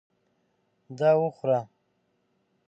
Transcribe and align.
دا 0.97 1.11
وخوره! 1.21 1.59